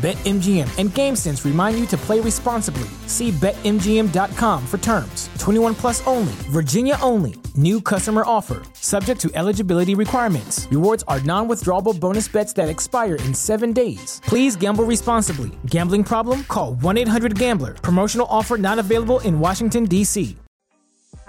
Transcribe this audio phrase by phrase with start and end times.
[0.00, 2.88] BetMGM and GameSense remind you to play responsibly.
[3.06, 5.28] See BetMGM.com for terms.
[5.38, 7.34] 21 plus only, Virginia only.
[7.54, 10.66] New customer offer, subject to eligibility requirements.
[10.70, 14.22] Rewards are non withdrawable bonus bets that expire in seven days.
[14.24, 15.50] Please gamble responsibly.
[15.66, 16.44] Gambling problem?
[16.44, 17.74] Call 1 800 Gambler.
[17.74, 20.34] Promotional offer not available in Washington, D.C.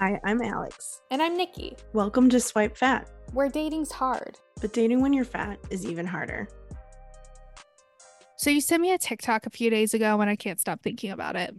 [0.00, 1.02] Hi, I'm Alex.
[1.10, 1.78] And I'm Nicci.
[1.92, 3.10] Welcome to Swipe Fat.
[3.32, 4.38] Where dating's hard.
[4.62, 6.48] But dating when you're fat is even harder.
[8.42, 11.12] So you sent me a TikTok a few days ago and I can't stop thinking
[11.12, 11.54] about it.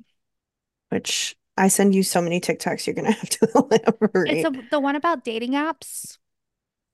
[0.89, 4.29] Which I send you so many TikToks you're gonna have to elaborate.
[4.31, 6.17] It's a, the one about dating apps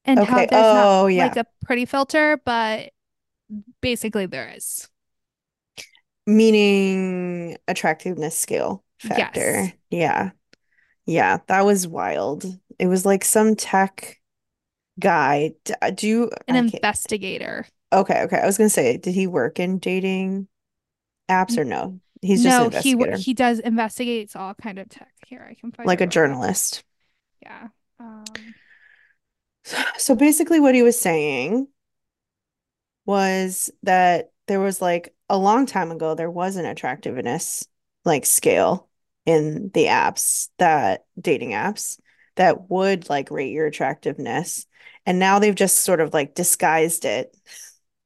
[0.06, 0.46] and how Okay.
[0.46, 1.24] there's not Oh, yeah.
[1.26, 2.92] like a pretty filter, but
[3.82, 4.88] basically there is.
[6.28, 9.64] Meaning attractiveness scale factor.
[9.64, 9.74] Yes.
[9.90, 10.32] Yeah.
[11.08, 12.46] Yeah, that was wild.
[12.78, 14.20] It was like some tech
[15.00, 15.54] guy.
[15.96, 17.66] Do you An investigator.
[17.92, 18.38] Okay, okay.
[18.38, 20.48] I was gonna say, did he work in dating
[21.30, 22.00] apps or no?
[22.22, 25.14] He's just no, he w- he does investigates all kind of tech.
[25.26, 26.14] Here, I can find like a quick.
[26.14, 26.84] journalist.
[27.42, 27.70] Yeah.
[28.00, 28.56] Um,
[29.98, 31.68] So basically, what he was saying
[33.06, 37.68] was that there was like a long time ago, there was an attractiveness
[38.06, 38.90] like scale
[39.26, 42.00] in the apps that dating apps
[42.36, 44.66] that would like rate your attractiveness.
[45.06, 47.36] And now they've just sort of like disguised it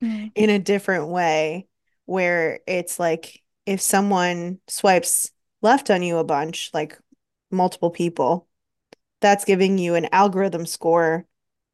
[0.03, 1.67] mm, in a different way
[2.05, 5.31] where it's like if someone swipes
[5.61, 6.97] left on you a bunch, like
[7.51, 8.47] multiple people,
[9.21, 11.27] that's giving you an algorithm score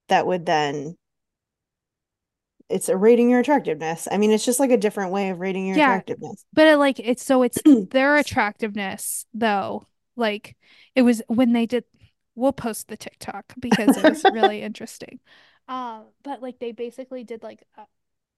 [0.09, 0.97] that would then
[2.69, 4.07] it's a rating your attractiveness.
[4.11, 5.77] I mean, it's just like a different way of rating your Yeah.
[5.77, 6.45] attractiveness.
[6.53, 9.87] but it, like it's so it's their attractiveness though.
[10.15, 10.55] Like
[10.95, 11.85] it was when they did
[12.35, 15.19] we'll post the TikTok because it was really interesting.
[15.67, 17.63] Uh, but like they basically did like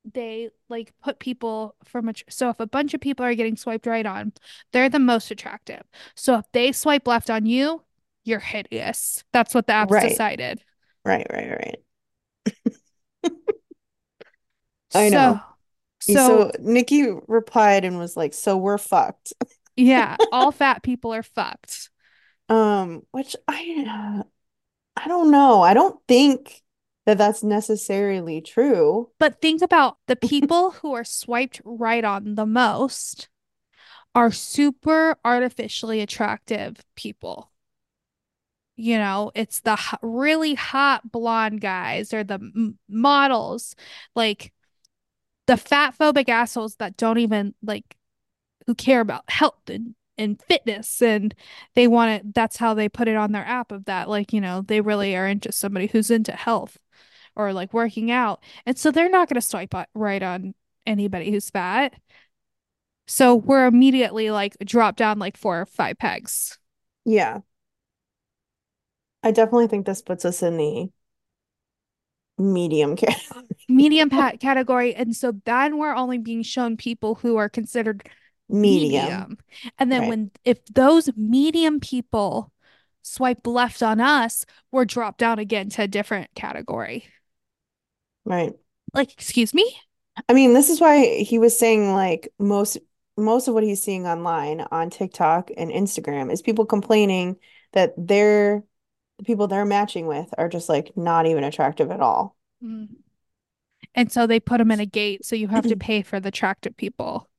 [0.06, 3.56] they like put people from a tr- so if a bunch of people are getting
[3.58, 4.34] swiped right on,
[4.74, 5.84] they're the most attractive.
[6.16, 7.84] So if they swipe left on you,
[8.24, 9.24] you're hideous.
[9.34, 10.00] That's what the apps Right.
[10.00, 10.64] decided.
[11.06, 11.80] Right, right, right.
[14.94, 15.40] I know.
[16.00, 19.34] So, So, so Nicci replied and was like, "So we're fucked."
[19.76, 21.90] yeah, all fat people are fucked.
[22.50, 24.24] Um, which I
[24.98, 25.62] I don't know.
[25.62, 26.64] I don't think
[27.06, 29.10] that that's necessarily true.
[29.20, 33.30] But think about the people who are swiped right on the most
[34.14, 37.52] are super artificially attractive people.
[38.76, 43.76] You know, it's the really hot blonde guys or the models,
[44.16, 44.54] like
[45.48, 47.96] the fat phobic assholes that don't even like
[48.68, 51.34] who care about health and, and fitness and
[51.74, 54.40] they want it that's how they put it on their app of that like you
[54.40, 56.78] know they really are into somebody who's into health
[57.36, 60.54] or like working out and so they're not going to swipe on, right on
[60.86, 61.94] anybody who's fat
[63.08, 66.58] so we're immediately like drop down like four or five pegs
[67.06, 67.42] Yeah.
[69.24, 70.90] I definitely think this puts us in the
[72.38, 73.46] medium category.
[73.70, 78.08] medium pat category and so then we're only being shown people who are considered
[78.50, 79.06] Medium.
[79.06, 79.38] medium.
[79.80, 80.10] And then Right.
[80.10, 82.52] when if those medium people
[83.02, 87.06] swipe left on us, we're dropped down again to a different category.
[88.26, 88.54] Right.
[88.94, 89.76] Like, excuse me?
[90.28, 92.78] I mean, this is why he was saying like most
[93.18, 97.38] most of what he's seeing online on TikTok and Instagram is people complaining
[97.74, 98.64] that they're
[99.18, 102.36] the people they're matching with are just like not even attractive at all.
[102.64, 102.88] Mm.
[103.94, 106.30] And so they put them in a gate, so you have to pay for the
[106.30, 107.30] attractive people.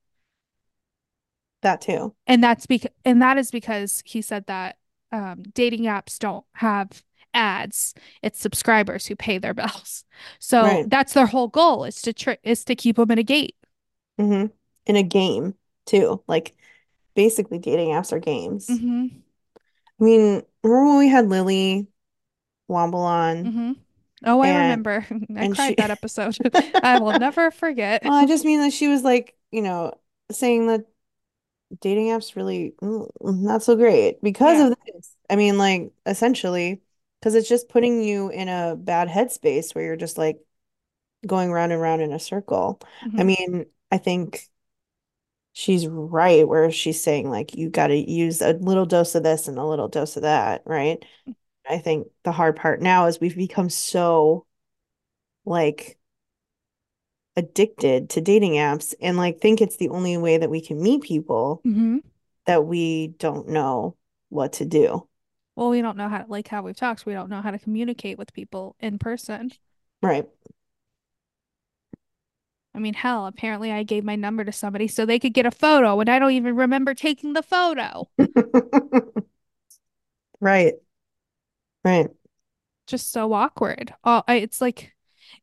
[1.63, 2.15] That too.
[2.27, 4.77] And that's because and that is because he said that
[5.13, 7.03] um, dating apps don't have
[7.35, 7.95] ads.
[8.23, 10.05] It's subscribers who pay their bills.
[10.39, 10.89] So Right.
[10.89, 13.57] that's their whole goal is to tr is to keep them in a gate.
[14.19, 14.47] hmm
[14.87, 15.55] In a game
[15.87, 16.23] too.
[16.29, 16.55] Like
[17.17, 18.69] basically dating apps are games.
[18.69, 19.07] hmm
[20.01, 21.89] I mean, remember when we had Lily
[22.71, 23.45] Womble on?
[23.45, 23.73] hmm
[24.25, 25.07] Oh, I And- remember.
[25.37, 26.37] I cried she- that episode.
[26.83, 28.05] I will never forget.
[28.05, 29.95] Well, I just mean that she was like, you know,
[30.31, 30.87] saying that
[31.81, 34.69] dating apps really mm, not so great because Yeah.
[34.69, 35.17] of this.
[35.31, 36.83] I mean, like essentially,
[37.23, 40.41] because it's just putting you in a bad headspace where you're just like
[41.27, 42.81] going round and round in a circle.
[43.19, 44.49] I hmm mean, I think
[45.53, 49.49] she's right where she's saying like you got to use a little dose of this
[49.49, 51.05] and a little dose of that, right?
[51.69, 54.47] I think the hard part now is we've become so
[55.45, 55.99] like
[57.37, 61.03] addicted to dating apps and like think it's the only way that we can meet
[61.03, 62.03] people hmm
[62.47, 63.97] that we don't know
[64.31, 65.09] what to do.
[65.57, 68.19] Well, we don't know how, like how we've talked, we don't know how to communicate
[68.19, 69.53] with people in person.
[70.03, 70.29] Right.
[72.75, 75.51] I mean, hell, apparently I gave my number to somebody so they could get a
[75.51, 78.09] photo, and I don't even remember taking the photo.
[80.41, 80.75] Right.
[81.85, 82.11] Right.
[82.87, 83.95] Just so awkward.
[84.05, 84.95] Oh, I, it's like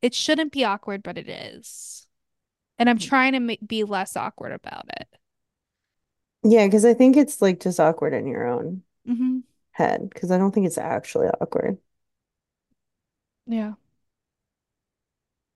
[0.01, 2.07] it shouldn't be awkward, but it is.
[2.79, 5.07] And I'm trying to make, be less awkward about it.
[6.43, 9.39] Yeah, because I think it's like just awkward in your own hmm
[9.79, 11.79] head because I don't think it's actually awkward.
[13.47, 13.73] Yeah.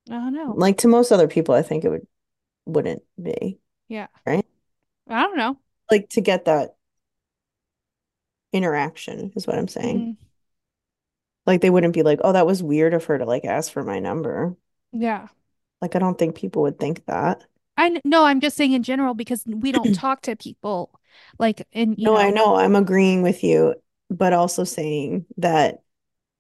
[0.10, 0.54] I don't know.
[0.56, 2.08] Like to most other people, I think it would
[2.66, 4.08] wouldn't be, Yeah.
[4.28, 4.46] right?
[5.08, 5.60] I don't know.
[5.90, 6.76] Like to get that
[8.54, 10.08] interaction is what I'm saying.
[10.08, 10.18] hmm
[11.46, 13.82] Like they wouldn't be like, "Oh, that was weird of her to like ask for
[13.84, 14.58] my number."
[14.92, 15.28] Yeah.
[15.82, 17.46] Like I don't think people would think that.
[17.78, 20.92] I no, I'm just saying in general because we don't talk to people
[21.40, 22.56] like in, you No, I know, know.
[22.56, 23.76] I'm agreeing with you,
[24.18, 25.84] but also saying that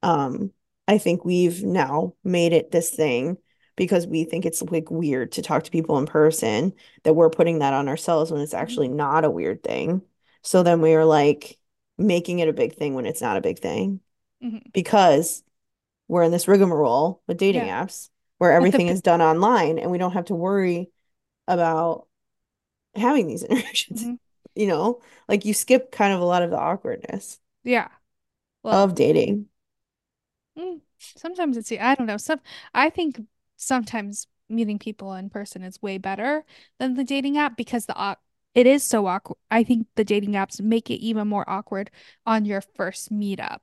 [0.04, 0.52] um
[0.88, 3.38] I think we've now made it this thing
[3.78, 6.74] because we think it's like weird to talk to people in person,
[7.04, 10.02] that we're putting that on ourselves when it's actually not a weird thing.
[10.44, 11.58] So then we are like
[11.98, 14.02] making it a big thing when it's not a big thing
[14.44, 14.74] Mhm.
[14.74, 15.44] because
[16.08, 17.86] we're in this rigmarole with dating Yeah.
[17.86, 18.10] apps
[18.40, 20.92] where the everything is done online and we don't have to worry
[21.48, 22.08] about
[22.96, 24.04] having these interactions.
[24.04, 24.20] mhm.
[24.56, 27.89] You know, like you skip kind of a lot of the awkwardness Yeah.
[28.63, 29.50] Well, of dating.
[30.57, 32.18] mm, sometimes it's I don't know.
[32.18, 32.39] Some
[32.74, 33.21] I think
[33.57, 36.44] sometimes meeting people in person is way better
[36.80, 38.18] than the dating app because the
[38.56, 39.38] it is so awkward.
[39.50, 41.89] I think the dating apps make it even more awkward
[42.25, 43.60] on your first meetup.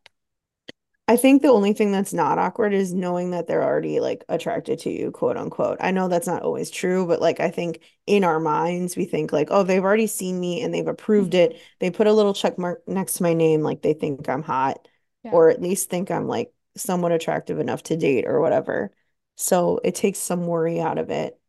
[1.11, 4.79] I think the only thing that's not awkward is knowing that they're already like attracted
[4.81, 5.79] to you, quote unquote.
[5.81, 9.33] I know that's not always true, but like I think in our minds we think
[9.33, 11.35] like, oh, they've already seen me and they've approved Mhm.
[11.35, 11.61] it.
[11.81, 14.87] They put a little check mark next to my name, like they think I'm hot,
[15.25, 15.33] Yeah.
[15.33, 18.93] or at least think I'm like somewhat attractive enough to date or whatever.
[19.37, 21.41] So it takes some worry out of it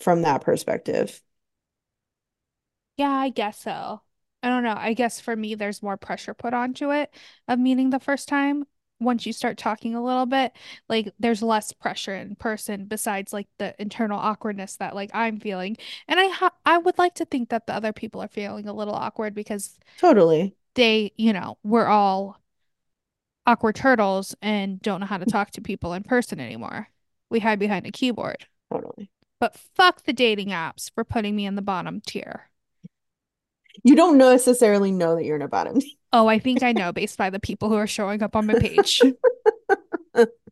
[0.00, 1.22] from that perspective.
[2.96, 4.02] Yeah, I guess so.
[4.42, 4.74] I don't know.
[4.76, 7.14] I guess for me, there's more pressure put onto it
[7.48, 8.64] of meeting the first time.
[9.00, 10.52] Once you start talking a little bit,
[10.88, 15.76] like there's less pressure in person besides like the internal awkwardness that like I'm feeling.
[16.06, 18.72] And I ha I would like to think that the other people are feeling a
[18.72, 20.54] little awkward because Totally.
[20.74, 22.40] they, you know, we're all
[23.46, 26.88] awkward turtles and don't know how to talk to people in person anymore.
[27.30, 28.46] We hide behind a keyboard.
[28.70, 29.10] Totally.
[29.40, 32.50] But fuck the dating apps for putting me in the bottom tier.
[33.82, 35.80] You don't necessarily know that you're in a bottom.
[36.12, 38.54] Oh, I think I know based by the people who are showing up on my
[38.54, 39.06] page.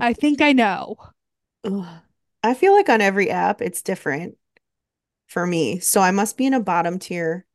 [0.00, 0.96] I think I know.
[2.42, 4.36] I feel like on every app it's different
[5.28, 5.80] for me.
[5.80, 7.46] So I must be in a bottom tier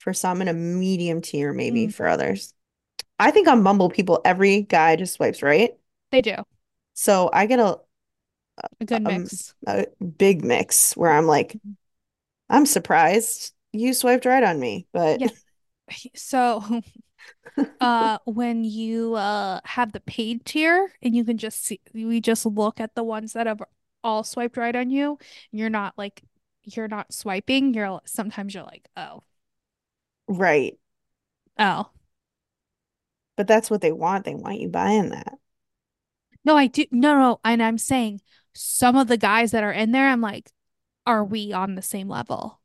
[0.00, 2.54] for some and a medium tier maybe Mm, for others.
[3.18, 5.78] I think on Bumble people every guy just swipes right.
[6.10, 6.34] they do.
[6.94, 7.80] So I get a
[8.80, 9.54] A good um mix.
[9.66, 11.58] a big mix where I'm like,
[12.50, 15.28] I'm surprised you swiped right on me, but Yeah.
[16.14, 16.82] So,
[17.80, 22.44] uh, when you uh have the paid tier and you can just see, we just
[22.46, 23.62] look at the ones that have
[24.04, 25.18] all swiped right on you,
[25.52, 26.22] and you're not like,
[26.64, 27.74] you're not swiping.
[27.74, 29.22] You're sometimes you're like, oh,
[30.28, 30.78] right.
[31.58, 31.90] oh.
[33.36, 34.24] But that's what they want.
[34.24, 35.38] They want you buying that.
[36.44, 36.84] No, I do.
[36.90, 37.40] No, no.
[37.44, 38.20] And I'm saying
[38.54, 40.50] some of the guys that are in there, I'm like,
[41.06, 42.60] are we on the same level?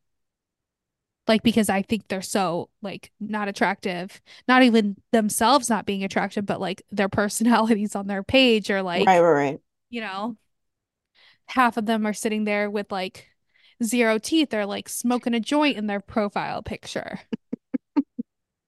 [1.28, 6.46] Like, because I think they're so like not attractive, not even themselves not being attractive,
[6.46, 9.60] but like their personalities on their page are like, right, right.
[9.90, 10.36] you know,
[11.46, 13.28] half of them are sitting there with like
[13.84, 14.50] zero teeth.
[14.50, 17.20] They're like smoking a joint in their profile picture.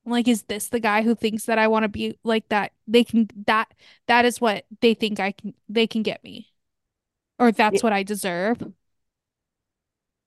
[0.05, 2.73] Like, is this the guy who thinks that I want to be like that?
[2.87, 3.73] They can that
[4.07, 6.53] that is what they think I can they can get me.
[7.39, 8.61] Or Yeah, that's what I deserve.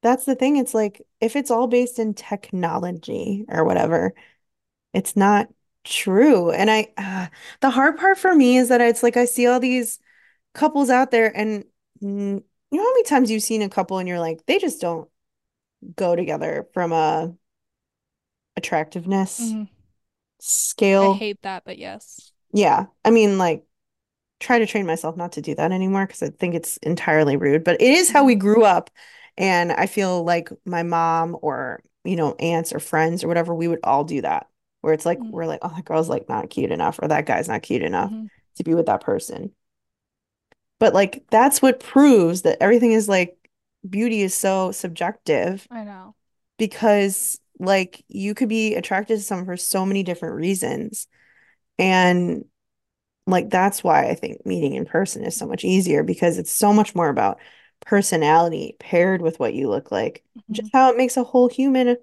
[0.03, 0.57] That's the thing.
[0.57, 4.15] It's like if it's all based in technology or whatever,
[4.95, 5.49] it's not
[5.85, 6.51] true.
[6.53, 7.29] And I, uh,
[7.61, 10.01] the hard part for me is that it's like I see all these
[10.55, 11.65] couples out there, and
[12.01, 12.09] you
[12.73, 15.09] know how many times you've seen a couple and you're like, they just don't
[15.97, 17.35] go together from a
[18.57, 19.69] attractiveness Mhm.
[21.01, 21.11] I scale.
[21.11, 22.33] hate that, but yes.
[22.53, 22.87] Yeah.
[23.05, 23.65] I mean, like,
[24.41, 27.65] try to train myself not to do that anymore because I think it's entirely rude,
[27.65, 28.91] but it is how we grew up.
[29.39, 33.69] And I feel like my mom or, you know, aunts or friends or whatever, we
[33.69, 34.49] would all do that.
[34.83, 35.31] Where it's like, Mhm.
[35.31, 38.11] we're like, oh, that girl's like not cute enough, or that guy's not cute enough
[38.13, 38.31] Mhm.
[38.57, 39.53] to be with that person.
[40.79, 43.37] But like, that's what proves that everything is like,
[43.89, 46.15] beauty is so subjective I know.
[46.59, 51.09] because like you could be attracted to someone for so many different reasons.
[51.79, 52.45] And
[53.27, 56.73] like that's why I think meeting in person is so much easier because it's so
[56.73, 57.41] much more about
[57.81, 60.25] personality paired with what you look like.
[60.35, 60.53] Mhm.
[60.53, 61.99] Just how it makes a whole human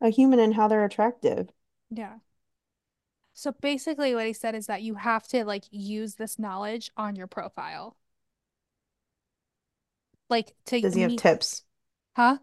[0.00, 1.50] a human and how they're attractive.
[1.90, 2.18] Yeah.
[3.34, 7.14] So basically what he said is that you have to like use this knowledge on
[7.16, 7.96] your profile.
[10.28, 11.64] Like to Does he have tips?
[12.16, 12.38] huh?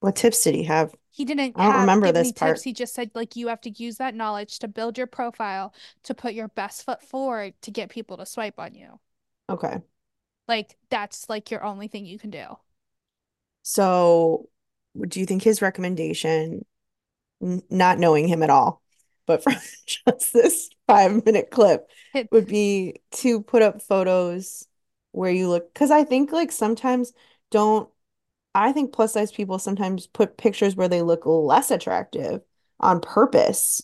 [0.00, 0.94] What tips did he have?
[1.10, 2.60] He didn't I don't remember this any tips.
[2.60, 2.64] part.
[2.64, 5.72] He just said like you have to use that knowledge to build your profile
[6.02, 9.00] to put your best foot forward to get people to swipe on you.
[9.48, 9.82] Okay.
[10.48, 12.56] Like that's like your only thing you can do.
[13.62, 14.48] So,
[15.08, 16.64] do you think his recommendation,
[17.42, 18.82] n- not knowing him at all,
[19.26, 19.54] but from
[19.86, 21.88] just this five minute clip,
[22.32, 24.66] would be to put up photos
[25.12, 27.12] where you look, because I think like sometimes
[27.50, 27.88] don't,
[28.54, 32.42] I think plus size people sometimes put pictures where they look less attractive
[32.80, 33.82] on purpose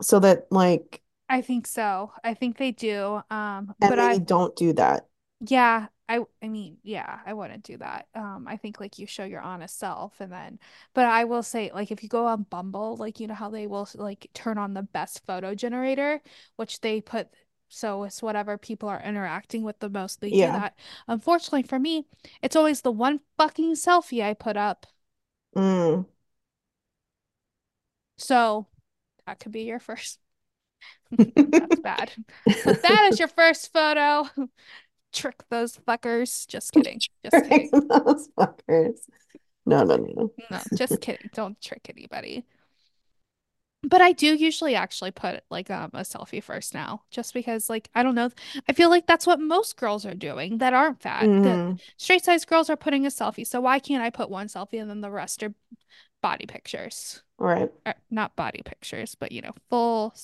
[0.00, 2.12] so that like, I think so.
[2.24, 3.22] I think they do.
[3.30, 5.06] Um, and but I don't do that.
[5.40, 8.08] Yeah, I I mean, yeah, I wouldn't do that.
[8.14, 10.58] Um, I think like you show your honest self and then
[10.94, 13.66] but I will say like if you go on Bumble, like you know how they
[13.66, 16.20] will like turn on the best photo generator,
[16.56, 17.28] which they put
[17.68, 20.74] so it's whatever people are interacting with the most, they do that.
[21.06, 22.06] Unfortunately for me,
[22.42, 24.86] it's always the one fucking selfie I put up.
[25.54, 26.06] Mm.
[28.16, 28.66] So
[29.26, 30.18] that could be your first.
[31.58, 32.12] That's bad.
[32.64, 34.28] But that is your first photo.
[35.18, 36.46] Trick those fuckers.
[36.46, 37.00] Just kidding.
[37.24, 37.70] Just kidding.
[37.72, 39.00] Those fuckers.
[39.66, 40.32] No, no, no.
[40.50, 41.28] No, just kidding.
[41.34, 42.44] Don't trick anybody.
[43.82, 47.90] But I do usually actually put like um a selfie first now, just because like
[47.94, 48.30] I don't know.
[48.68, 51.24] I feel like that's what most girls are doing that aren't fat.
[51.24, 51.80] Mhm.
[51.96, 53.46] straight size girls are putting a selfie.
[53.46, 55.54] So why can't I put one selfie and then the rest are
[56.22, 57.22] body pictures?
[57.38, 57.70] Right.
[57.86, 60.14] Or not body pictures, but you know, full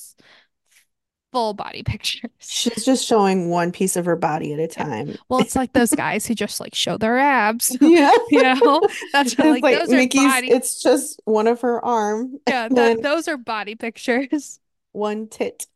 [1.35, 2.31] full body pictures.
[2.39, 4.85] She's just showing one piece of her body at a Yeah.
[4.85, 5.19] time.
[5.29, 7.77] Well, it's like those guys who just like show their abs.
[7.81, 8.11] Yeah.
[8.31, 10.49] You know, that's what, like like those are body.
[10.51, 14.61] it's just one of her arm Yeah, that those are body pictures.
[14.93, 15.67] one tit.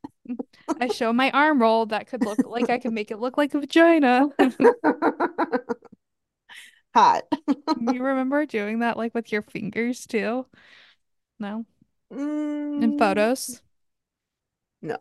[0.81, 3.55] I show my arm roll that could look like I can make it look like
[3.55, 4.29] a vagina.
[6.95, 7.25] Hot.
[7.75, 10.47] You remember doing that like with your fingers too?
[11.41, 11.67] No?
[12.79, 13.63] In Mm, photos?
[14.83, 14.97] no,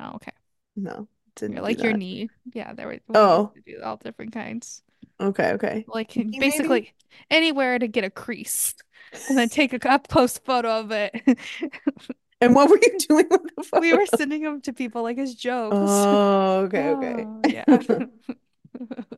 [0.00, 0.32] Oh, okay.
[0.76, 2.30] no, didn't like your knee.
[2.52, 4.82] Yeah, there were Oh, to do all different kinds.
[5.20, 5.84] okay, okay.
[5.86, 6.38] Like maybe.
[6.40, 6.92] basically
[7.30, 8.74] anywhere to get a crease
[9.28, 11.14] and then take a up close photo of it.
[12.40, 15.34] And what were you doing with the We were sending them to people like as
[15.34, 16.06] jokes.
[16.14, 17.24] Oh, okay, okay.
[17.26, 17.64] Oh, yeah.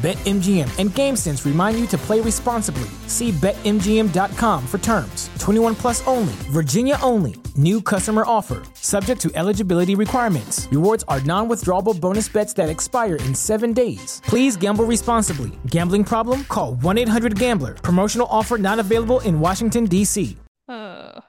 [0.00, 2.88] BetMGM and GameSense remind you to play responsibly.
[3.06, 5.28] See BetMGM.com for terms.
[5.38, 7.34] 21 plus only, Virginia only.
[7.54, 8.62] New customer offer.
[8.72, 10.66] Subject to eligibility requirements.
[10.70, 14.22] Rewards are non withdrawable bonus bets that expire in seven days.
[14.24, 15.52] Please gamble responsibly.
[15.66, 16.44] Gambling problem?
[16.44, 17.74] Call 1 800 Gambler.
[17.74, 20.38] Promotional offer not available in Washington, D.C.
[20.66, 21.20] Uh,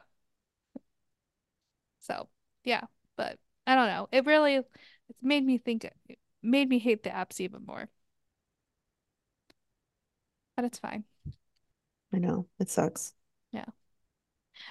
[2.00, 2.30] so
[2.64, 2.84] yeah,
[3.18, 3.38] but
[3.68, 4.08] I don't know.
[4.14, 5.94] It really it's made me think it
[6.42, 7.90] made me hate the apps even more.
[10.62, 11.06] But it's fine.
[12.14, 13.14] I know, it sucks.
[13.52, 13.66] Yeah.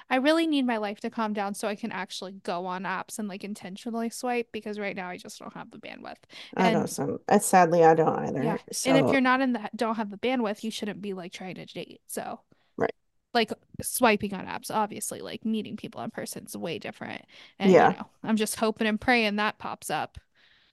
[0.09, 3.19] I really need my life to calm down so I can actually go on apps
[3.19, 6.17] and like intentionally swipe because right now I just don't have the bandwidth.
[6.57, 8.41] I know And some, uh, sadly, I don't either.
[8.41, 11.33] yeah, and if you're not in the don't have the bandwidth, you shouldn't be like
[11.33, 12.01] trying to date.
[12.07, 12.41] So
[12.77, 12.95] right.
[13.35, 17.25] like swiping on apps, obviously, like meeting people in person is way different.
[17.59, 20.19] And you Yeah, know, I'm just hoping and praying that pops up.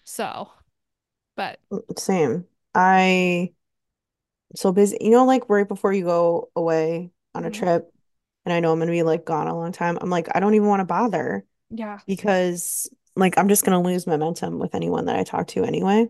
[0.05, 0.51] So,
[1.37, 1.59] but
[1.97, 2.45] same.
[2.75, 3.53] I
[4.55, 4.97] so busy.
[5.01, 7.91] You know, like right before you go away on a mhm, trip,
[8.45, 9.97] and I know I'm gonna be like gone a long time.
[10.01, 11.99] I'm like, I don't even want to bother yeah.
[12.07, 16.09] because like I'm just gonna lose momentum with anyone that I talk to anyway.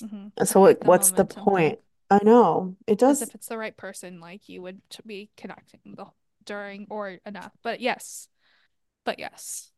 [0.00, 1.80] hmm so like, the what's the point?
[2.10, 3.22] I know it does.
[3.22, 6.06] if it's the right person, like you would be connecting the
[6.44, 7.52] during or enough.
[7.62, 8.28] But yes,
[9.04, 9.72] but yes.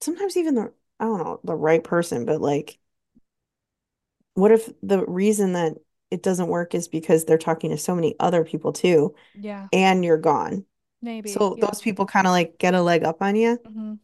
[0.00, 2.78] Sometimes even the I don't know the right person, but like,
[4.34, 5.76] what if the reason that
[6.14, 10.04] it doesn't work is because they're talking to so many other people too, Yeah, and
[10.04, 10.66] you're gone.
[11.02, 11.30] maybe.
[11.32, 11.64] So Yeah.
[11.70, 13.60] those people kind of like get a leg up on you.
[13.64, 13.94] hmm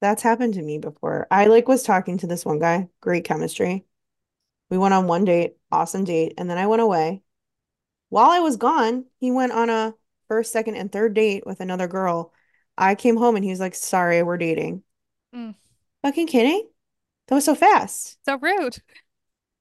[0.00, 1.26] That's happened to me before.
[1.30, 3.86] I like was talking to this one guy, great chemistry.
[4.70, 7.22] We went on one date, awesome date, and then I went away.
[8.10, 9.94] While I was gone, he went on a
[10.28, 12.32] first, second, and third date with another girl.
[12.78, 14.84] I came home and he was like, "Sorry, we're dating."
[15.34, 15.54] Mm.
[16.02, 16.68] Fucking kidding?
[17.28, 18.18] That was so fast.
[18.26, 18.82] So rude.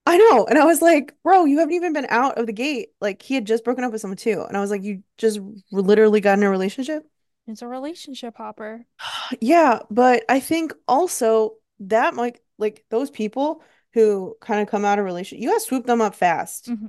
[0.06, 0.46] I know.
[0.46, 3.36] And I was like, "Bro, you haven't even been out of the gate." Like he
[3.36, 4.44] had just broken up with someone too.
[4.48, 5.40] And I was like, "You just
[5.72, 7.06] literally got in a relationship?"
[7.48, 8.86] It's a relationship hopper.
[9.42, 13.62] Yeah, but I think also that might like those people
[13.94, 16.68] who kind of come out of relation, you gotta swoop them up fast.
[16.68, 16.88] hmm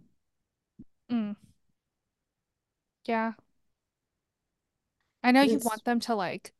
[1.11, 1.35] Mm.
[3.05, 3.33] Yeah.
[5.25, 6.53] I know you want them to like,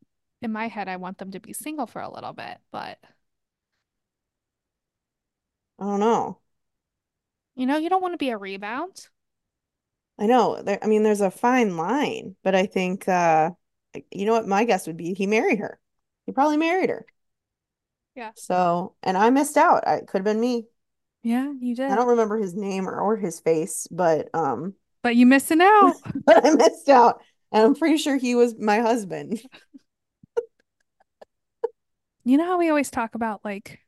[0.43, 2.99] in my head, I want them to be single for a little bit, but
[5.79, 6.41] I don't know.
[7.55, 9.09] You know, you don't want to be a rebound.
[10.19, 13.51] I know there, I mean there's a fine line, but I think uh
[14.11, 15.79] you know what my guess would be he married her.
[16.27, 17.07] He probably married her.
[18.15, 18.31] Yeah.
[18.37, 19.87] So, and I missed out.
[19.87, 20.67] I, it could have been me.
[21.23, 21.91] Yeah, you did.
[21.91, 25.95] I don't remember his name or, or his face, but um But you missing out.
[26.27, 27.23] but I missed out.
[27.51, 29.41] And I'm pretty sure he was my husband.
[32.27, 33.81] You know how we always talk about like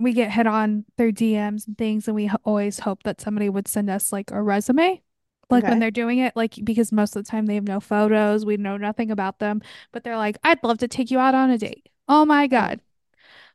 [0.00, 3.48] we get hit on through DMs and things, and we h- always hope that somebody
[3.48, 5.02] would send us like a resume,
[5.50, 8.46] like when they're doing it, like because most of the time they have no photos,
[8.46, 11.50] we know nothing about them, but they're like, I'd love to take you out on
[11.50, 11.88] a date.
[12.08, 12.68] Oh my Oh.
[12.68, 12.80] God.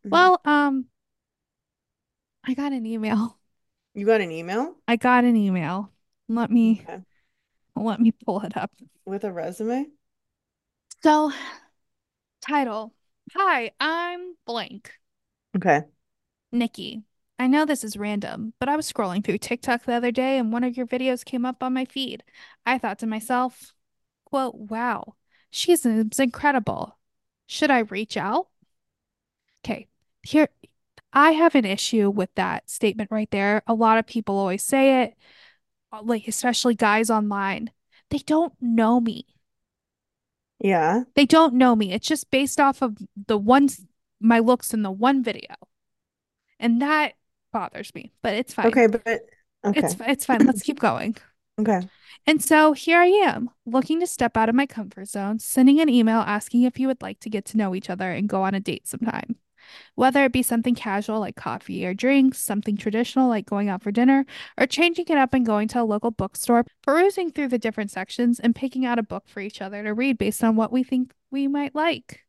[0.06, 0.28] mhm.
[0.28, 0.88] Well, um,
[2.46, 3.40] I got an email.
[3.96, 4.76] You got an email?
[4.88, 5.92] I got an email.
[6.28, 7.04] Let me Okay.
[7.76, 8.72] let me pull it up.
[9.04, 9.88] With a resume?
[11.04, 11.32] So,
[12.42, 12.94] title.
[13.36, 14.92] Hi, I'm blank.
[15.56, 15.86] Okay.
[16.56, 17.04] Nicci.
[17.38, 20.54] I know this is random, but I was scrolling through TikTok the other day and
[20.54, 22.24] one of your videos came up on my feed.
[22.66, 23.74] I thought to myself,
[24.26, 25.16] quote, wow,
[25.50, 26.98] she seems incredible.
[27.48, 28.48] Should I reach out?
[29.64, 29.88] Okay,
[30.24, 30.50] here,
[31.12, 33.62] I have an issue with that statement right there.
[33.68, 35.16] A lot of people always say it,
[35.92, 37.72] uh, like especially guys online.
[38.10, 39.26] They don't know me.
[40.60, 41.04] Yeah.
[41.16, 41.92] They don't know me.
[41.92, 43.70] It's just based off of the one,
[44.20, 45.56] my looks in the one video.
[46.66, 47.14] And that
[47.54, 48.68] bothers me, but it's fine.
[48.68, 49.26] Okay, but It's
[49.66, 49.88] okay.
[49.94, 50.46] fi- it's fine.
[50.46, 51.16] Let's keep going.
[51.58, 51.88] Okay.
[52.28, 55.88] And so here I am, looking to step out of my comfort zone, sending an
[55.88, 58.54] email asking if you would like to get to know each other and go on
[58.54, 59.38] a date sometime.
[59.96, 63.92] Whether it be something casual like coffee or drinks, something traditional like going out for
[63.92, 64.26] dinner,
[64.58, 68.40] or changing it up and going to a local bookstore, perusing through the different sections
[68.40, 71.14] and picking out a book for each other to read based on what we think
[71.32, 72.26] we might like.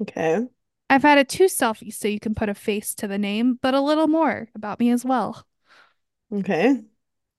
[0.00, 0.48] Okay.
[0.94, 3.80] I've added two selfies so you can put a face to the name, but a
[3.80, 5.44] little more about me as well.
[6.32, 6.82] Okay.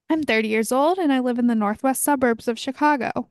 [0.09, 3.29] I'm 30 years old and I live in the northwest suburbs of Chicago.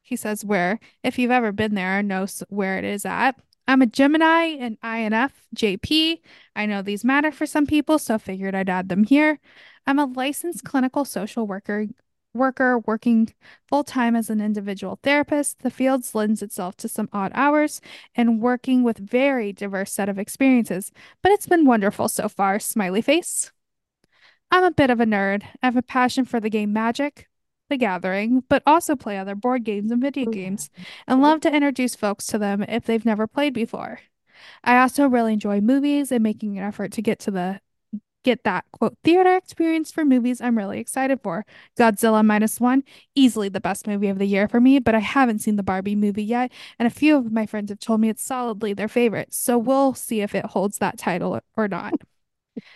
[0.00, 3.38] He says where, if you've ever been there, knows where it is at.
[3.68, 6.22] I'm a Gemini and INF JP.
[6.54, 9.38] I know these matter for some people, so figured I'd add them here.
[9.86, 11.88] I'm a licensed clinical social worker
[12.36, 13.32] worker working
[13.68, 15.60] full-time as an individual therapist.
[15.60, 17.80] The field lends itself to some odd hours
[18.14, 22.58] and working with very diverse set of experiences, but it's been wonderful so far.
[22.58, 23.50] Smiley face.
[24.50, 25.42] I'm a bit of a nerd.
[25.62, 27.28] I have a passion for the game Magic,
[27.68, 30.70] The Gathering, but also play other board games and video oh, games,
[31.06, 34.00] and love to introduce folks to them if they've never played before.
[34.62, 37.60] I also really enjoy movies and making an effort to get to the
[38.26, 41.46] get that quote theater experience for movies I'm really excited for.
[41.78, 42.82] Godzilla minus one,
[43.14, 45.94] easily the best movie of the year for me, but I haven't seen the Barbie
[45.94, 49.32] movie yet, and a few of my friends have told me it's solidly their favorite,
[49.32, 51.94] so we'll see if it holds that title or not.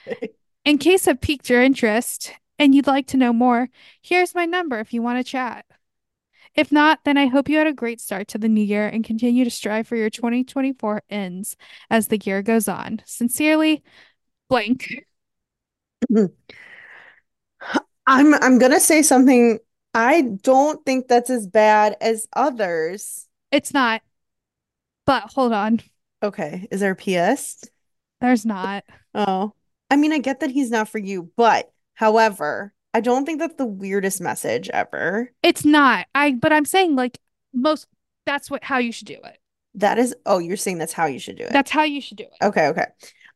[0.64, 3.68] In case I've piqued your interest and you'd like to know more,
[4.00, 5.64] here's my number if you want to chat.
[6.54, 9.04] If not, then I hope you had a great start to the new year and
[9.04, 11.56] continue to strive for your 2024 ends
[11.90, 13.02] as the year goes on.
[13.04, 13.82] Sincerely,
[14.48, 14.86] blank.
[18.06, 19.58] I'm I'm gonna say something
[19.94, 23.26] I don't think that's as bad as others.
[23.50, 24.02] It's not,
[25.06, 25.80] but hold on.
[26.22, 27.64] Okay, is there a PS?
[28.20, 28.84] There's not.
[29.14, 29.54] Oh,
[29.90, 33.56] I mean, I get that he's not for you, but however, I don't think that's
[33.56, 35.32] the weirdest message ever.
[35.42, 36.06] It's not.
[36.14, 37.18] I but I'm saying like
[37.52, 37.86] most
[38.26, 39.38] that's what how you should do it.
[39.74, 41.52] That is, oh, you're saying that's how you should do it.
[41.52, 42.44] That's how you should do it.
[42.44, 42.86] Okay, okay.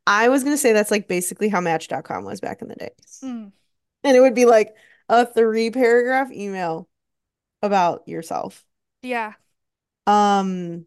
[0.07, 2.91] I was gonna say that's like basically how Match.com was back in the day.
[3.23, 3.53] Mm.
[4.03, 4.75] And it would be like
[5.09, 6.89] a three paragraph email
[7.63, 8.65] about yourself.
[9.03, 9.33] Yeah.
[10.07, 10.87] Um,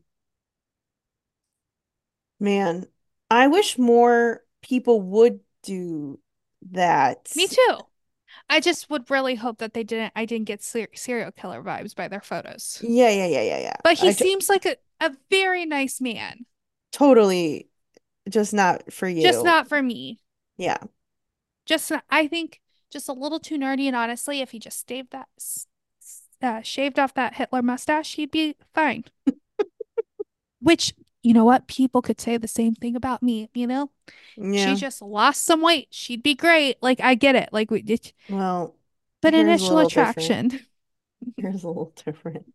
[2.39, 2.85] man,
[3.29, 6.19] I wish more people would do
[6.71, 7.31] that.
[7.35, 7.77] Me too.
[8.49, 11.95] I just would really hope that they didn't I didn't get ser serial killer vibes
[11.95, 12.79] by their photos.
[12.83, 13.75] Yeah, yeah, yeah, yeah, yeah.
[13.83, 16.45] But he I t- seems like a, a very nice man.
[16.91, 17.67] totally
[18.29, 19.21] just not for you.
[19.21, 20.19] Just not for me.
[20.57, 20.77] Yeah.
[21.65, 25.11] Just not- I think just a little too nerdy and honestly, if he just shaved
[25.11, 25.27] that
[26.41, 29.03] uh, shaved off that Hitler mustache, he'd be fine.
[30.61, 31.67] Which, you know what?
[31.67, 33.91] People could say the same thing about me, you know?
[34.37, 34.67] Yeah.
[34.67, 35.87] She just lost some weight.
[35.91, 36.77] She'd be great.
[36.81, 37.49] Like I get it.
[37.51, 38.75] Like we it, Well,
[39.21, 40.17] but initial little different.
[40.17, 40.59] attraction.
[41.37, 42.45] here's a little different.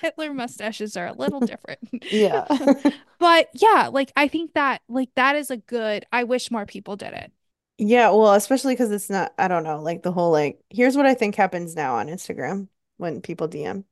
[0.00, 1.80] Hitler mustaches are a little different.
[2.10, 2.46] Yeah.
[3.18, 6.94] But yeah, like I think that like that is a good I wish more people
[6.94, 7.32] did it.
[7.78, 11.06] Yeah, well, especially because it's not, I don't know, like the whole like, here's what
[11.06, 13.84] I think happens now on Instagram when people DM.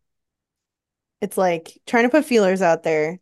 [1.20, 3.20] It's like trying to put feelers out there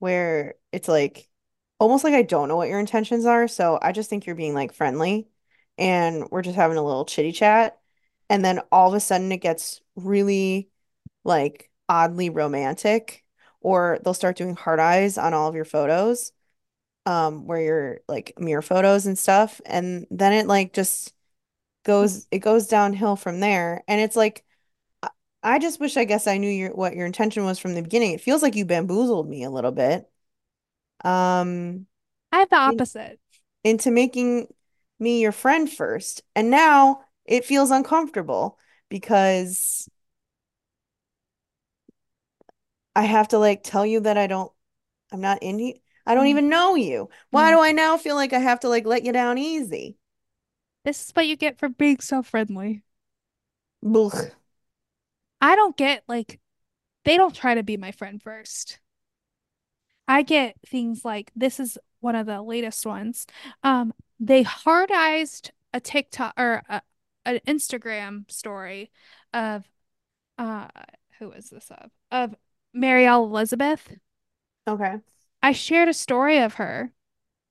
[0.00, 1.28] where it's like
[1.80, 4.54] almost like I don't know what your intentions are, so I just think you're being
[4.54, 5.28] like friendly
[5.78, 7.80] and we're just having a little chitty chat.
[8.30, 10.70] And then all of a sudden it gets really
[11.24, 13.24] like oddly romantic,
[13.60, 16.32] or they'll start doing heart eyes on all of your photos,
[17.06, 19.60] um, where you're like mirror photos and stuff.
[19.66, 21.14] And then it like just
[21.84, 23.84] goes it goes downhill from there.
[23.88, 24.44] And it's like
[25.42, 28.12] I just wish I guess I knew your what your intention was from the beginning.
[28.12, 30.10] It feels like you bamboozled me a little bit.
[31.04, 31.86] Um,
[32.32, 33.20] I have the in, opposite.
[33.64, 34.48] into making
[34.98, 36.22] me your friend first.
[36.34, 39.88] And now it feels uncomfortable because
[42.94, 44.52] I have to like tell you that I don't
[45.12, 45.74] I'm not in you.
[46.06, 47.10] I don't Mm, even know you.
[47.30, 47.54] Why mm.
[47.54, 49.98] do I now feel like I have to like let you down easy?
[50.84, 52.82] This is what you get for being so friendly.
[53.82, 54.30] Blech.
[55.40, 56.40] I don't get like
[57.04, 58.80] they don't try to be my friend first.
[60.06, 63.26] I get things like this is one of the latest ones.
[63.62, 65.28] Um, they hard-eyed
[65.74, 66.82] a TikTok or a,
[67.26, 68.90] an Instagram story
[69.32, 69.64] of
[70.38, 70.68] uh
[71.18, 71.90] who is this of?
[72.10, 72.34] Of
[72.74, 73.98] Marielle Elizabeth.
[74.66, 75.00] Okay.
[75.42, 76.92] I shared a story of her.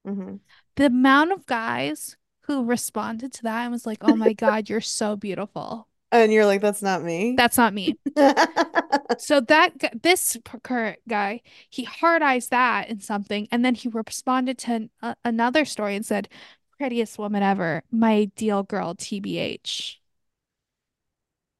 [0.05, 0.37] hmm
[0.77, 4.79] The amount of guys who responded to that and was like, "Oh my God, you're
[4.79, 7.37] so beautiful." And you're like, that's not me.
[7.37, 7.97] That's not me.
[9.19, 14.57] So that this current guy, he hard eyes that in something, and then he responded
[14.59, 16.29] to an, a, another story and said,
[16.77, 19.99] "Prettiest woman ever, my ideal girl, TBH."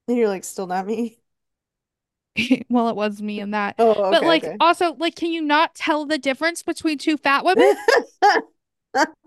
[0.08, 1.20] And you're like, still not me.
[2.70, 3.76] Well, it was me and that.
[3.80, 4.58] Oh, But like okay.
[4.60, 7.76] also like can you not tell the difference between two fat women?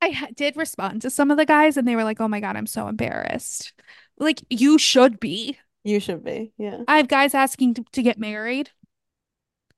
[0.00, 2.40] I ha did respond to some of the guys and they were like, "Oh my
[2.40, 3.72] God, I'm so embarrassed."
[4.18, 5.58] Like you should be.
[5.84, 6.52] You should be.
[6.58, 6.82] Yeah.
[6.88, 8.70] I have guys asking to, to get married,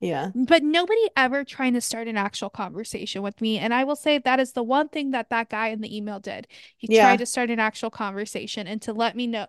[0.00, 0.30] Yeah.
[0.34, 3.58] but nobody ever trying to start an actual conversation with me.
[3.58, 6.20] And I will say that is the one thing that that guy in the email
[6.20, 6.46] did.
[6.76, 9.48] He tried to start an actual conversation and to let me know,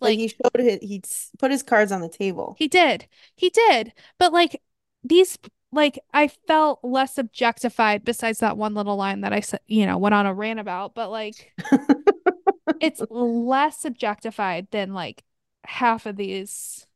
[0.00, 1.02] Like like he showed it, he
[1.38, 2.56] put his cards on the table.
[2.58, 3.06] He did.
[3.36, 3.92] He did.
[4.18, 4.60] But like
[5.04, 5.38] these
[5.72, 9.98] like I felt less objectified besides that one little line that I said, you know,
[9.98, 11.52] went on a rant about, but like
[12.80, 15.24] it's less objectified than like
[15.64, 16.86] half of these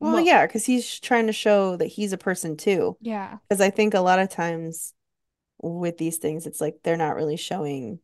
[0.00, 2.96] Well, mo yeah, because he's trying to show that he's a person too.
[3.00, 3.38] yeah.
[3.48, 4.94] Because I think a lot of times
[5.62, 8.00] with these things, it's like they're not really showing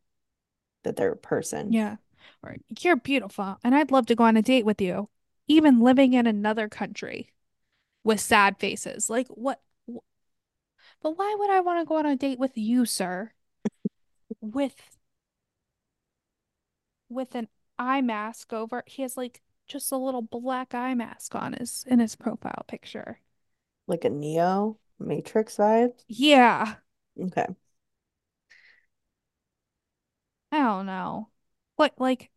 [0.85, 1.73] that they're a person.
[1.73, 1.97] Yeah.
[2.81, 5.09] You're beautiful and I'd love to go on a date with you,
[5.49, 7.31] even living in another country
[8.05, 9.11] with sad faces.
[9.11, 9.61] Like what
[9.93, 9.99] wh-
[11.01, 13.33] but why would I want to go on a date with you, sir?
[14.41, 14.99] With
[17.09, 18.83] with an eye mask over.
[18.87, 23.21] He has like just a little black eye mask on his in his profile picture.
[23.87, 25.95] Like a Neo Matrix vibe.
[26.09, 26.77] Yeah,
[27.21, 27.47] Okay.
[30.53, 31.29] I don't know.
[31.77, 32.31] What like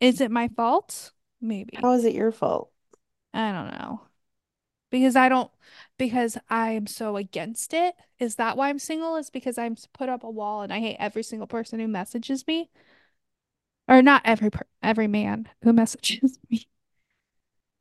[0.00, 1.12] is it my fault?
[1.40, 1.76] Maybe.
[1.76, 2.70] How is it your fault?
[3.32, 4.02] I don't know.
[4.90, 5.50] Because I don't
[5.98, 7.96] because I am so against it.
[8.18, 9.16] Is that why I'm single?
[9.16, 12.46] Is because I'm put up a wall and I hate every single person who messages
[12.46, 12.70] me?
[13.88, 16.68] Or not every per every man who messages me.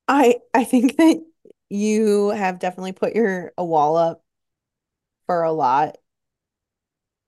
[0.07, 1.23] I I think that
[1.69, 4.23] you have definitely put your a wall up
[5.25, 5.97] for a lot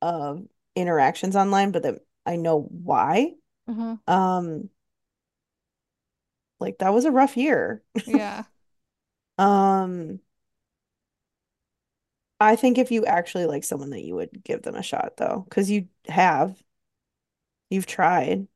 [0.01, 0.43] of
[0.75, 1.95] interactions online, but that
[2.25, 3.33] I know why.
[3.67, 3.97] Uh-huh.
[4.07, 4.69] Um,
[6.65, 7.83] like that was a rough year.
[8.05, 8.45] Yeah.
[9.37, 10.19] Um,
[12.39, 15.45] I think if you actually like someone that you would give them a shot though,
[15.49, 16.61] because you have,
[17.69, 18.47] you've tried.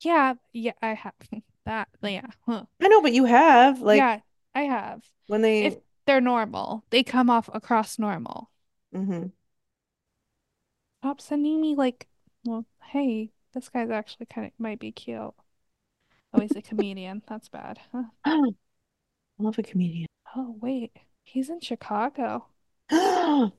[0.00, 1.14] Yeah, yeah, I have
[1.64, 1.88] that.
[2.02, 2.26] Yeah.
[2.46, 2.66] Huh.
[2.82, 4.20] I know, but you have like Yeah,
[4.54, 5.10] I have.
[5.26, 8.50] when they If they, they're normal, they come off across normal.
[8.92, 9.32] hmm
[11.00, 12.06] Stop sending me like,
[12.44, 15.34] well, hey, this guy's actually kind of might be cute.
[16.36, 17.22] Oh, he's a comedian.
[17.26, 17.78] That's bad.
[17.92, 18.04] Huh.
[18.24, 18.40] I
[19.38, 20.06] love a comedian.
[20.34, 20.92] Oh, wait.
[21.24, 22.46] He's in Chicago.
[22.90, 23.50] I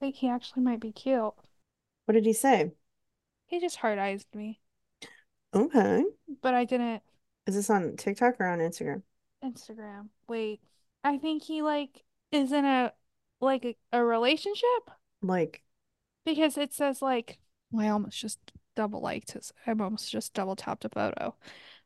[0.00, 1.32] think he actually might be cute.
[2.06, 2.72] What did he say?
[3.46, 4.60] He just hard-eyed me,
[5.54, 6.04] Okay.
[6.42, 7.02] but I didn't
[7.46, 9.02] Is this on TikTok or on Instagram?
[9.44, 10.08] Instagram.
[10.28, 10.60] Wait.
[11.04, 12.92] I think he like is in a
[13.40, 15.62] like a, a relationship Like,
[16.24, 17.38] because it says like
[17.70, 18.38] well, I almost just
[18.76, 21.34] double liked his I almost just double tapped a photo.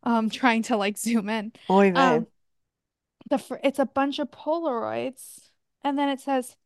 [0.07, 1.53] Um trying to like zoom in.
[1.69, 2.23] oy vey.
[2.23, 2.29] Um
[3.31, 5.51] the fir- it's a bunch of Polaroids
[5.83, 6.57] and then it says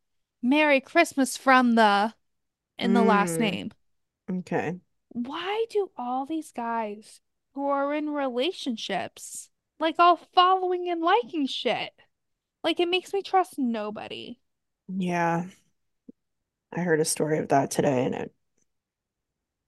[0.41, 2.13] Merry Christmas from the
[2.79, 3.71] in the last Mm, name.
[4.29, 4.79] okay.
[5.13, 7.21] Why do all these guys
[7.53, 9.49] who are in relationships
[9.79, 11.93] like all following and liking shit?
[12.63, 14.39] Like it makes me trust nobody.
[14.87, 15.45] Yeah.
[16.73, 18.33] I heard a story of that today and it,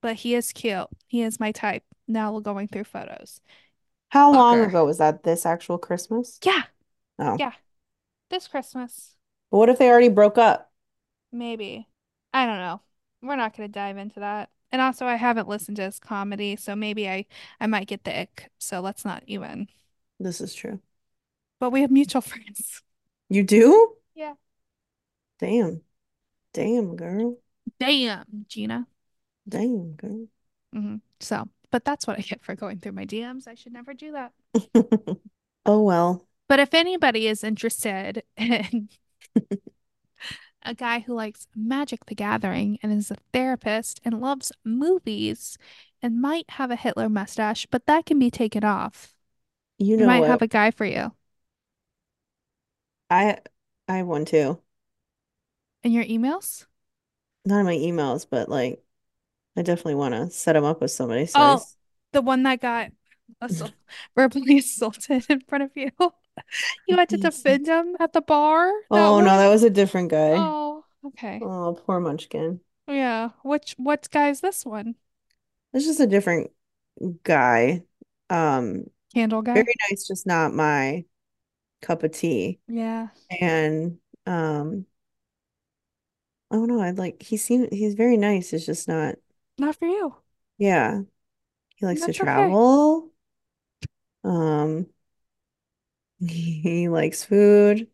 [0.02, 0.90] But he is cute.
[1.08, 1.84] He is my type.
[2.08, 3.40] Now we're going through photos.
[4.10, 5.24] how long ago was that?
[5.24, 6.40] This actual Christmas?
[6.44, 6.64] Yeah,
[7.20, 7.38] Oh.
[7.40, 7.54] yeah.
[8.30, 9.16] This Christmas,
[9.52, 10.72] But what if they already broke up?
[11.32, 11.88] maybe.
[12.34, 12.82] I don't know.
[13.22, 14.50] We're not going to dive into that.
[14.72, 17.26] And also, I haven't listened to his comedy, so maybe I
[17.60, 18.50] I might get the ick.
[18.58, 19.68] So let's not even.
[20.20, 20.80] This is true.
[21.60, 22.82] But we have mutual friends.
[23.30, 23.96] You do?
[24.16, 24.34] Yeah.
[25.40, 25.82] Damn.
[26.54, 27.38] Damn, girl.
[27.80, 28.88] Damn, Gina.
[29.48, 30.28] Damn, girl.
[30.76, 30.96] Mm-hmm.
[31.20, 33.50] So, but that's what I get for going through my DMs.
[33.50, 34.34] I should never do that.
[35.66, 36.28] Oh well.
[36.48, 38.90] But if anybody is interested in
[40.64, 45.58] a guy who likes Magic the Gathering and is a therapist and loves movies
[46.02, 49.14] and might have a Hitler mustache, but that can be taken off.
[49.78, 50.26] You I know might what?
[50.26, 51.14] have a guy for you.
[53.10, 53.38] I
[53.88, 54.62] I have one too.
[55.84, 56.66] In your emails?
[57.46, 58.84] Not in my emails, but like
[59.56, 61.26] I definitely want to set him up with somebody.
[61.26, 61.76] So Oh, he's-
[62.12, 62.92] the one that got
[63.42, 63.74] assault
[64.16, 65.92] verbally assaulted in front of you.
[66.88, 68.66] You had to defend him at the bar?
[68.90, 70.34] That Oh no, that was a different guy.
[70.36, 71.40] Oh, okay.
[71.44, 72.60] Oh, poor Munchkin.
[72.88, 73.30] Yeah.
[73.44, 74.96] Which what guy's this one?
[75.74, 76.50] It's just a different
[77.22, 77.84] guy.
[78.32, 79.54] Um, Candle guy?
[79.54, 81.06] very nice, just not my
[81.84, 82.60] cup of tea.
[82.68, 83.10] Yeah.
[83.30, 84.88] And um,
[86.52, 88.54] oh no, I'd like he seemed he's very nice.
[88.54, 89.16] It's just not,
[89.58, 90.18] Not for you.
[90.58, 91.02] yeah.
[91.78, 92.58] He likes to That's okay.
[92.58, 93.12] travel.
[94.24, 94.88] Um,
[96.20, 97.88] he likes food.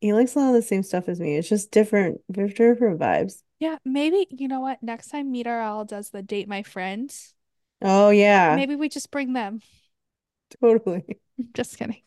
[0.00, 1.36] He likes a lot of the same stuff as me.
[1.36, 3.42] It's just different, different vibes.
[3.58, 4.82] Yeah, maybe you know what?
[4.82, 7.34] Next time Meet RL does the date my friends,
[7.80, 9.60] Oh yeah, maybe we just bring them.
[10.60, 11.18] totally.
[11.54, 12.02] Just kidding.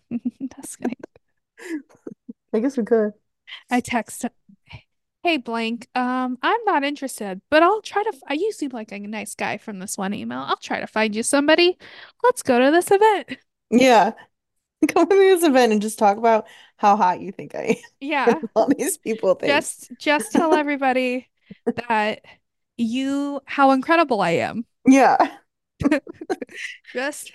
[0.62, 0.98] Just kidding.
[2.54, 3.14] I guess we could.
[3.70, 4.26] I text,
[5.26, 8.10] hey blank, um, I'm not interested, but I'll try to.
[8.14, 10.40] f- You seem like a nice guy from this one email.
[10.40, 11.78] I'll try to find you somebody.
[12.24, 13.38] Let's go to this event.
[13.72, 14.12] Yeah.
[14.88, 17.76] Come to this event and just talk about how hot you think I am.
[18.00, 19.50] Yeah, All these people think.
[19.52, 21.30] just just tell everybody
[21.88, 22.24] that
[22.78, 24.66] you how incredible I am.
[24.86, 25.18] Yeah.
[26.94, 27.32] Just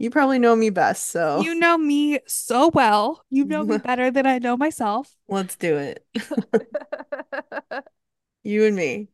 [0.00, 3.22] You probably know me best, so you know me so well.
[3.28, 5.14] You know me better than I know myself.
[5.28, 6.04] let's do it.
[8.42, 9.08] You and me.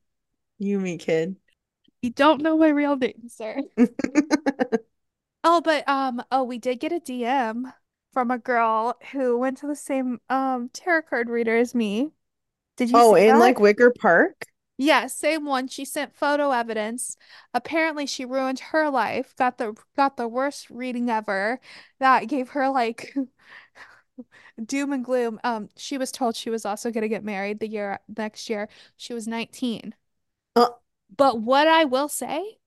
[0.61, 1.35] You and me, kid.
[2.03, 3.63] You don't know my real name, sir.
[5.43, 7.73] Oh, but um, oh, we did get a DM
[8.13, 12.11] from a girl who went to the same um tarot card reader as me.
[12.77, 13.41] Did you Oh, see in that?
[13.41, 14.47] like Wicker Park?
[14.79, 15.69] Yeah, same one.
[15.69, 17.17] She sent photo evidence.
[17.55, 19.35] Apparently, she ruined her life.
[19.37, 21.61] Got the got the worst reading ever.
[21.99, 23.15] That gave her like
[24.65, 25.41] doom and gloom.
[25.45, 28.69] Um, she was told she was also gonna get married the year next year.
[28.97, 29.95] She was 19.
[30.55, 30.69] Uh,
[31.17, 32.59] But what I will say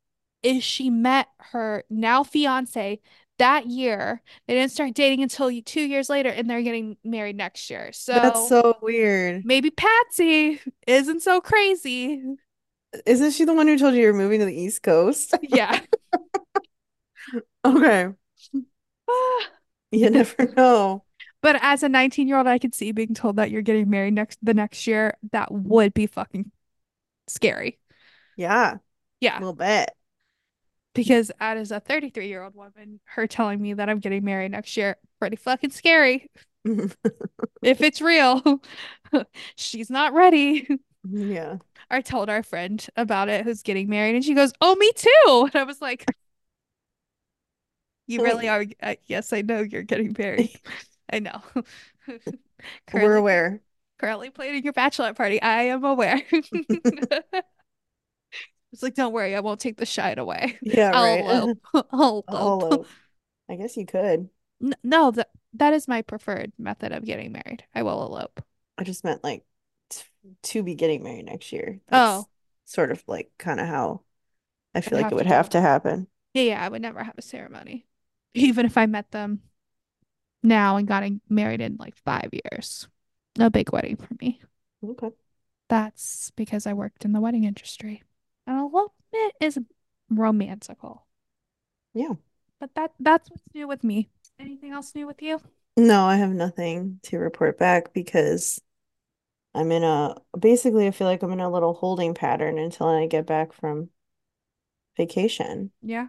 [0.43, 2.99] is she met her now fiance
[3.39, 4.21] that year.
[4.47, 7.91] They didn't start dating until two years later, and they're getting married next year.
[7.91, 9.45] So that's So weird.
[9.45, 12.23] maybe Patsy isn't so crazy.
[13.05, 15.33] Isn't she the one who told you you're moving to the East Coast?
[15.49, 15.81] Yeah.
[17.65, 18.09] Okay.
[19.91, 21.03] You never know.
[21.41, 24.13] But as a 19 year old, I could see being told that you're getting married
[24.13, 25.17] next the next year.
[25.31, 26.51] That would be fucking
[27.27, 27.79] scary.
[28.35, 28.77] Yeah,
[29.19, 29.37] Yeah.
[29.37, 29.89] a little bit.
[30.99, 34.75] Because as a 33 year old woman, her telling me that I'm getting married next
[34.75, 36.29] year, pretty fucking scary.
[37.61, 38.61] If it's real,
[39.55, 40.67] she's not ready.
[41.09, 41.57] Yeah.
[41.89, 45.49] I told our friend about it who's getting married, and she goes, Oh, me too.
[45.53, 46.05] And I was like,
[48.07, 48.65] You really are.
[48.81, 50.59] Uh, yes, I know you're getting married.
[51.11, 51.41] I know.
[52.93, 53.61] We're aware.
[53.99, 55.41] currently planning your bachelorette party.
[55.41, 56.21] I am aware.
[58.71, 60.59] It's like, don't worry, I won't take the shine away.
[60.65, 61.25] Yeah, I'll right.
[61.25, 61.57] elope.
[61.91, 62.61] I'll I'll elope.
[62.61, 62.93] elope.
[63.49, 64.29] I guess you could.
[64.63, 67.65] N- No, that that is my preferred method of getting married.
[67.73, 68.43] I will elope.
[68.77, 69.45] I just meant like
[69.89, 70.03] t
[70.43, 71.81] to be getting married next year.
[71.91, 72.25] Oh.
[72.25, 72.29] That's
[72.65, 74.01] sort of like kind of how
[74.75, 75.51] I feel I'd like it would have it.
[75.51, 76.07] to happen.
[76.33, 77.87] Yeah, yeah, I would never have a ceremony.
[78.33, 79.41] Even if I met them
[80.43, 82.87] now and got married in like five years.
[83.37, 84.41] No big wedding for me.
[84.83, 85.11] Okay.
[85.69, 88.03] That's because I worked in the wedding industry.
[88.49, 88.71] And
[89.11, 89.59] bit is
[90.09, 91.05] romantical.
[91.93, 92.13] Yeah.
[92.59, 94.09] But that that's what's new with me.
[94.39, 95.39] Anything else new with you?
[95.77, 98.59] No, I have nothing to report back because
[99.53, 103.05] I'm in a basically I feel like I'm in a little holding pattern until I
[103.05, 103.89] get back from
[104.97, 105.71] vacation.
[105.83, 106.07] Yeah.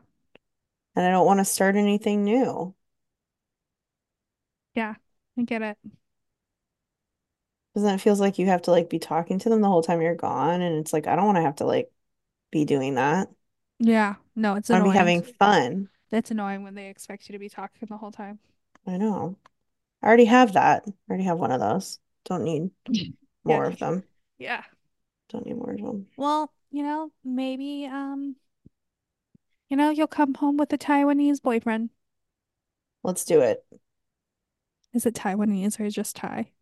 [0.96, 2.74] And I don't want to start anything new.
[4.74, 4.94] Yeah.
[5.38, 5.76] I get it.
[7.74, 9.83] Because then it feels like you have to like be talking to them the whole
[9.83, 10.62] time you're gone.
[10.62, 11.92] And it's like I don't want to have to like
[12.50, 13.28] be doing that.
[13.78, 14.16] Yeah.
[14.36, 15.88] No, it's I want to be having fun.
[16.10, 18.38] That's annoying when they expect you to be talking the whole time.
[18.86, 19.36] I know.
[20.02, 20.84] I already have that.
[20.86, 21.98] I already have one of those.
[22.24, 22.70] Don't need
[23.44, 23.72] more Yeah.
[23.72, 24.04] of them.
[24.38, 24.64] Yeah.
[25.28, 26.06] Don't need more of them.
[26.16, 28.36] Well, you know, maybe um,
[29.70, 31.88] you know, you'll come home with a Taiwanese boyfriend.
[33.02, 33.64] Let's do it.
[34.92, 36.52] Is it Taiwanese or just Thai?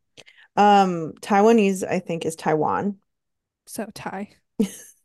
[0.56, 2.98] Um, Taiwanese, I think, is Taiwan.
[3.66, 4.36] So Thai.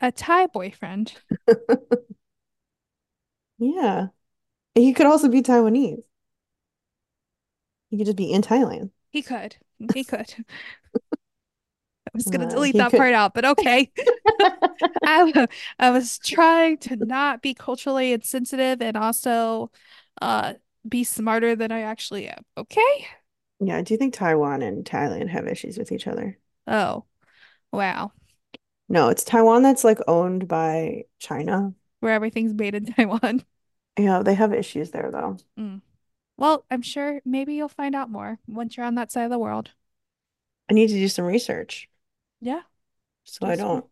[0.00, 1.14] A Thai boyfriend.
[3.58, 4.08] Yeah.
[4.76, 6.02] He could also be Taiwanese.
[7.90, 8.90] He could just be in Thailand.
[9.10, 9.56] He could.
[9.94, 10.34] He could.
[12.06, 13.90] I was gonna Uh, delete that could- part out, but okay.
[15.04, 15.46] I,
[15.78, 19.70] I was trying to not be culturally insensitive and also
[20.22, 20.54] uh
[20.86, 22.44] be smarter than I actually am.
[22.58, 23.06] Okay?
[23.60, 26.38] Yeah, I do think Taiwan and Thailand have issues with each other.
[26.66, 27.04] Oh,
[27.72, 28.12] wow.
[28.88, 31.74] No, it's Taiwan that's like owned by China.
[32.00, 33.44] Where everything's made in Taiwan.
[33.98, 35.38] Yeah, they have issues there though.
[35.58, 35.80] Mm.
[36.36, 39.38] Well, I'm sure maybe you'll find out more once you're on that side of the
[39.38, 39.70] world.
[40.68, 41.88] I need to do some research
[42.40, 42.62] Yeah.
[43.24, 43.66] so I Do some.
[43.68, 43.90] don't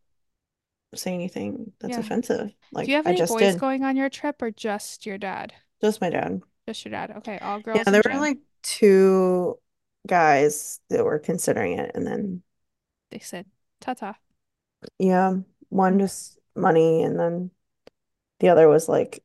[0.95, 2.01] say anything that's Yeah.
[2.01, 2.53] offensive.
[2.73, 3.61] Like Do you have I any just boys did.
[3.61, 5.55] going on your trip or just your dad?
[5.81, 6.43] Just my dad.
[6.67, 7.11] Just your dad.
[7.19, 9.59] Okay, all girls Yeah, and there were like two
[10.07, 12.43] guys that were considering it, and then
[13.11, 13.47] They said,
[13.81, 14.17] ta-ta.
[14.99, 15.37] Yeah,
[15.69, 17.51] one just money, and then
[18.41, 19.25] the other was like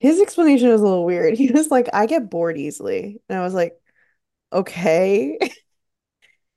[0.00, 1.34] his explanation was a little weird.
[1.38, 3.22] He was like, I get bored easily.
[3.28, 3.80] And I was like,
[4.52, 5.38] okay.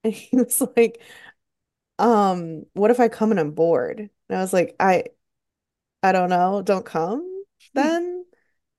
[0.04, 1.02] And he was like,
[2.00, 4.00] um, what if I come and I'm bored?
[4.00, 5.06] And I was like, I
[6.04, 8.26] I don't know, don't come then.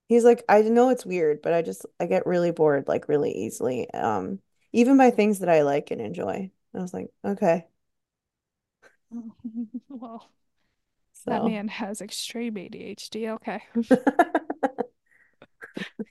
[0.08, 3.32] He's like, I know it's weird, but I just I get really bored like really
[3.32, 3.90] easily.
[3.92, 4.40] Um,
[4.72, 6.50] even by things that I like and enjoy.
[6.74, 7.66] I was like, okay.
[9.88, 10.28] Well,
[11.26, 13.28] that man has extreme ADHD.
[13.34, 13.62] Okay.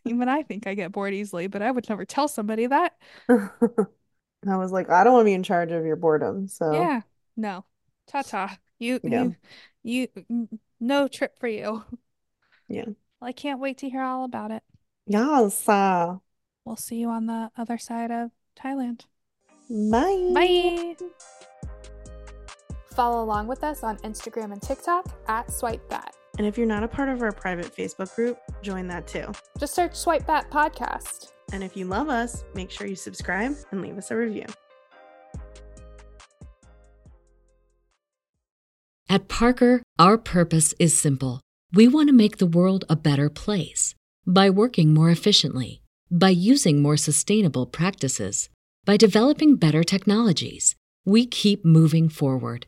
[0.05, 2.93] Even I think I get bored easily, but I would never tell somebody that.
[3.29, 6.47] I was like, I don't want to be in charge of your boredom.
[6.47, 7.01] So Yeah.
[7.37, 7.65] No.
[8.07, 8.57] Ta-ta.
[8.79, 9.29] You, Yeah.
[9.83, 11.83] you, you, no trip for you.
[12.67, 12.85] Yeah.
[12.85, 14.63] Well, I can't wait to hear all about it.
[15.05, 15.67] yes.
[15.67, 16.17] Uh,
[16.65, 19.01] We'll see you on the other side of Thailand.
[19.69, 20.31] bye.
[20.33, 20.95] Bye.
[22.93, 26.15] Follow along with us on Instagram and TikTok at Swipe Bat.
[26.37, 29.31] And if you're not a part of our private Facebook group, join that too.
[29.57, 31.31] Just search Swipe Bat Podcast.
[31.53, 34.45] And if you love us, make sure you subscribe and leave us a review.
[39.09, 41.41] At Parker, our purpose is simple.
[41.73, 43.93] We want to make the world a better place
[44.25, 48.49] by working more efficiently, by using more sustainable practices,
[48.85, 50.75] by developing better technologies.
[51.05, 52.67] We keep moving forward.